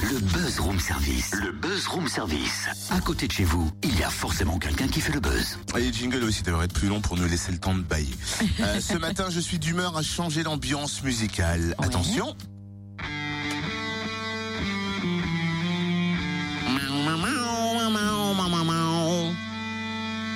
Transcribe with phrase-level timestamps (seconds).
[0.00, 1.34] Le Buzz Room Service.
[1.34, 2.68] Le Buzz Room Service.
[2.90, 5.58] À côté de chez vous, il y a forcément quelqu'un qui fait le buzz.
[5.76, 8.14] Et les jingles aussi devraient être plus longs pour nous laisser le temps de bailler.
[8.60, 11.74] Euh, ce matin, je suis d'humeur à changer l'ambiance musicale.
[11.78, 12.34] Attention.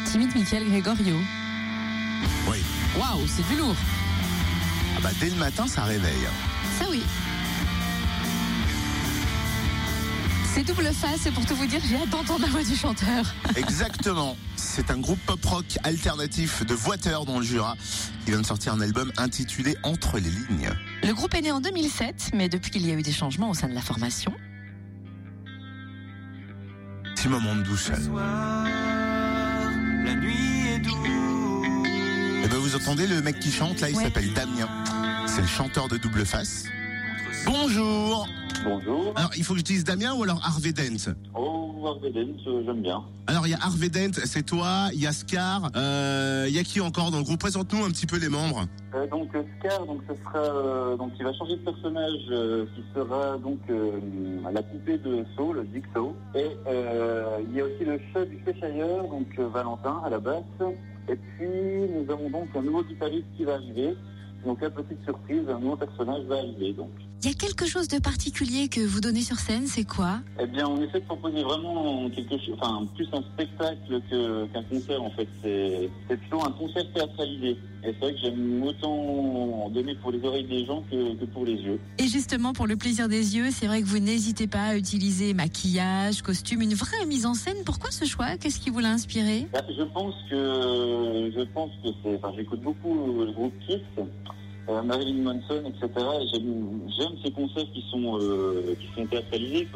[0.07, 1.17] Timide Michael Gregorio.
[2.49, 2.59] Oui.
[2.99, 3.75] Waouh, c'est du lourd.
[4.97, 6.29] Ah bah, dès le matin, ça réveille.
[6.79, 7.03] Ça oui.
[10.55, 13.25] C'est double face, et pour tout vous dire, j'ai hâte d'entendre la voix du chanteur.
[13.57, 14.37] Exactement.
[14.57, 17.75] C'est un groupe pop-rock alternatif de Voiteur dans le Jura.
[18.27, 20.69] Il vient de sortir un album intitulé Entre les lignes.
[21.05, 23.55] Le groupe est né en 2007, mais depuis qu'il y a eu des changements au
[23.55, 24.35] sein de la formation.
[27.15, 27.99] Petit moment de douceur.
[30.05, 30.97] La nuit est douce.
[32.45, 34.05] Et ben vous entendez le mec qui chante là, il Ouais.
[34.05, 34.69] s'appelle Damien.
[35.27, 36.65] C'est le chanteur de Double Face.
[37.47, 38.29] Bonjour.
[38.65, 39.13] Bonjour.
[39.17, 42.63] Alors il faut que je dise Damien ou alors Harvey Dent Oh, Harvey Dent, euh,
[42.65, 43.03] j'aime bien.
[43.27, 46.59] Alors il y a Harvey Dent, c'est toi, il y a Scar, euh, il y
[46.59, 48.67] a qui encore dans le groupe Présente-nous un petit peu les membres.
[48.95, 53.61] Euh, donc Scar, donc ce sera, donc il va changer de personnage, qui sera donc
[54.53, 56.15] la poupée de Saul, le Jigsaw.
[56.35, 56.47] Et
[57.49, 60.43] il y a aussi le chat du Cheshire, donc Valentin à la basse.
[61.09, 63.97] Et puis nous avons donc un nouveau guitariste qui va arriver.
[64.45, 66.73] Donc la petite surprise, un nouveau personnage va arriver.
[66.73, 66.91] Donc,
[67.25, 70.19] Il y a quelque chose de particulier que vous donnez sur scène, c'est quoi?
[70.41, 74.63] Eh bien, on essaie de proposer vraiment quelque chose, enfin plus un spectacle que- qu'un
[74.65, 75.29] concert en fait.
[75.41, 77.51] C'est c'est plutôt un concert théâtralisé.
[77.85, 81.45] Et c'est vrai que j'aime autant donner pour les oreilles des gens que, que pour
[81.45, 81.79] les yeux.
[81.99, 85.33] Et justement, pour le plaisir des yeux, c'est vrai que vous n'hésitez pas à utiliser
[85.33, 87.59] maquillage, costume, une vraie mise en scène.
[87.65, 88.37] Pourquoi ce choix?
[88.37, 89.47] Qu'est-ce qui vous l'a inspiré?
[89.53, 92.17] Bah, je pense que je pense que c'est.
[92.17, 93.79] Enfin, j'écoute beaucoup le groupe Kiss,
[94.69, 95.89] euh, Marilyn Manson, etc.
[96.21, 99.69] Et j'aime ces concerts qui sont euh, qui sont théâtralisés.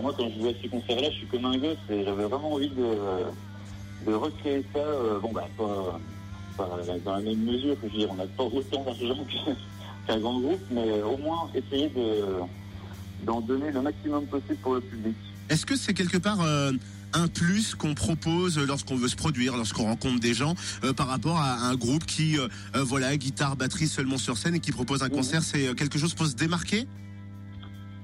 [0.00, 2.68] Moi, quand je vois ces concerts-là, je suis comme un gosse et j'avais vraiment envie
[2.70, 4.80] de de recréer ça.
[4.80, 6.00] euh, bon, bah pas,
[7.04, 7.76] dans la même mesure.
[7.82, 9.24] Je veux dire, on n'a pas autant d'argent
[10.06, 12.24] qu'un grand groupe, mais au moins essayer de
[13.24, 15.16] d'en donner le maximum possible pour le public.
[15.48, 16.72] Est-ce que c'est quelque part euh,
[17.14, 20.54] un plus qu'on propose lorsqu'on veut se produire, lorsqu'on rencontre des gens,
[20.84, 24.54] euh, par rapport à un groupe qui, euh, euh, voilà, guitare, batterie seulement sur scène
[24.54, 25.14] et qui propose un Mhm.
[25.14, 26.86] concert, c'est quelque chose pour se démarquer?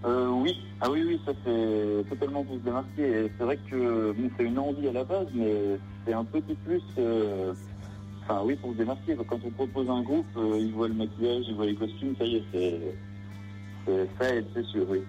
[0.07, 3.31] Euh, oui, ah oui, oui, ça c'est totalement pour se démarquer.
[3.39, 6.83] C'est vrai que bon, c'est une envie à la base, mais c'est un petit plus.
[6.99, 7.55] euh,
[8.27, 9.15] Enfin, oui, pour se démarquer.
[9.29, 12.25] Quand on propose un groupe, euh, ils voient le maquillage, ils voient les costumes, ça
[12.25, 12.81] y est, c'est.
[13.85, 15.01] c'est- Ça aide, c'est sûr, oui.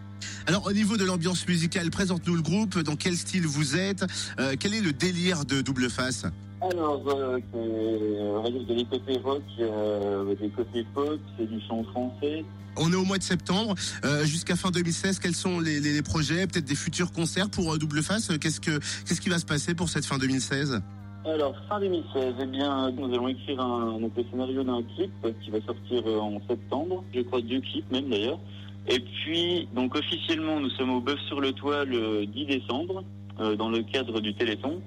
[0.47, 4.05] Alors au niveau de l'ambiance musicale, présente-nous le groupe, dans quel style vous êtes,
[4.39, 6.25] euh, quel est le délire de Double Face?
[6.61, 11.59] Alors, euh, c'est- on va dire des côtés rock, euh, des côtés pop, c'est du
[11.67, 12.43] chant français.
[12.77, 16.01] On est au mois de septembre, euh, jusqu'à fin 2016, quels sont les, les- les
[16.01, 18.29] projets, peut-être des futurs concerts pour Double Face?
[18.39, 20.81] Qu'est-ce que qu'est-ce qui va se passer pour cette fin 2016
[21.25, 25.11] Alors, fin 2016, eh bien, nous allons écrire un, donc, le scénario d'un clip
[25.43, 27.03] qui va sortir en septembre.
[27.13, 28.39] Je crois deux clips même d'ailleurs.
[28.87, 33.03] Et puis, donc officiellement, nous sommes au Bœuf sur le Toit le 10 décembre,
[33.39, 34.81] euh, dans le cadre du Téléthon.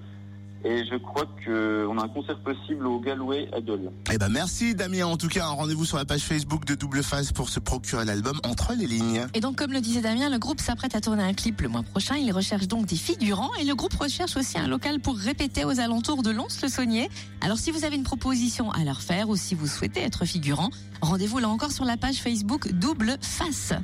[0.64, 3.91] Et je crois qu'on a un concert possible au Galway à Dole.
[4.12, 7.02] Eh ben merci Damien, en tout cas un rendez-vous sur la page Facebook de Double
[7.02, 9.26] Face pour se procurer l'album Entre les lignes.
[9.34, 11.82] Et donc, comme le disait Damien, le groupe s'apprête à tourner un clip le mois
[11.82, 12.16] prochain.
[12.16, 15.78] Il recherche donc des figurants et le groupe recherche aussi un local pour répéter aux
[15.80, 17.08] alentours de Lons-le-Saunier.
[17.40, 20.70] Alors, si vous avez une proposition à leur faire ou si vous souhaitez être figurant,
[21.00, 23.75] rendez-vous là encore sur la page Facebook Double Face.